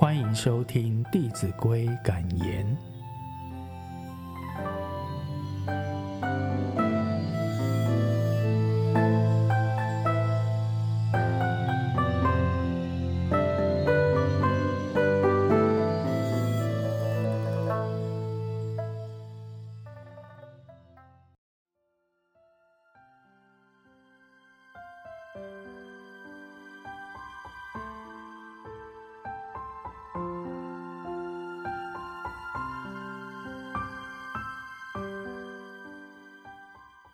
[0.00, 2.89] 欢迎收听《弟子规》感言。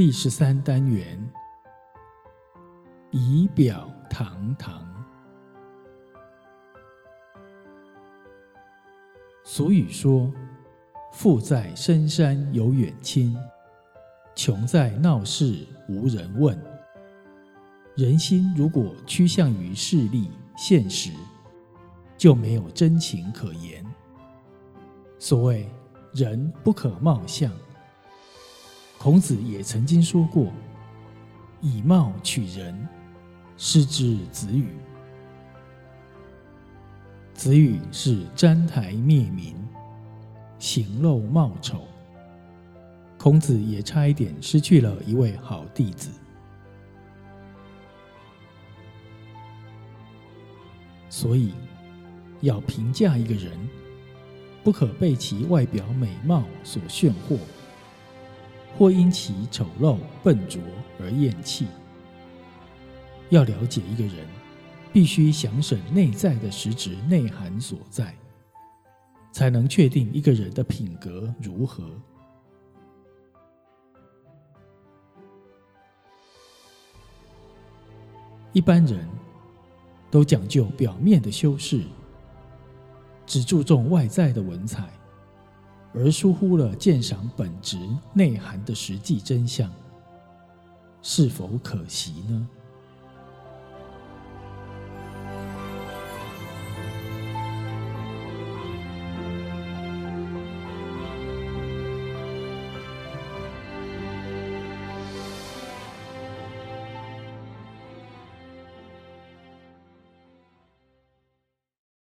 [0.00, 1.30] 第十三单元，
[3.10, 4.82] 仪表堂堂。
[9.44, 10.32] 俗语说
[11.12, 13.36] ：“富在深山有远亲，
[14.34, 16.58] 穷在闹市无人问。”
[17.94, 21.10] 人心如果趋向于势利、现实，
[22.16, 23.84] 就没有真情可言。
[25.18, 25.70] 所谓
[26.14, 27.52] “人不可貌相”。
[29.02, 30.52] 孔子也曾经说过
[31.62, 32.86] ：“以貌取人，
[33.56, 34.68] 失之子羽。”
[37.32, 39.54] 子羽是沾台灭民，
[40.58, 41.80] 行陋貌丑，
[43.16, 46.10] 孔子也差一点失去了一位好弟子。
[51.08, 51.54] 所以，
[52.42, 53.58] 要评价一个人，
[54.62, 57.38] 不可被其外表美貌所炫惑。
[58.78, 60.60] 或因其丑陋笨拙
[61.00, 61.66] 而厌弃。
[63.28, 64.26] 要了解一个人，
[64.92, 68.14] 必须详审内在的实质内涵所在，
[69.30, 71.84] 才能确定一个人的品格如何。
[78.52, 79.08] 一般人
[80.10, 81.84] 都讲究表面的修饰，
[83.24, 84.90] 只注重外在的文采。
[85.92, 87.76] 而疏忽了鉴赏本质
[88.12, 89.70] 内涵的实际真相，
[91.02, 92.48] 是否可惜呢？